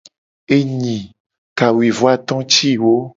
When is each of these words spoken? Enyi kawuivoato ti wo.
Enyi 0.55 0.97
kawuivoato 1.57 2.35
ti 2.51 2.71
wo. 2.83 2.95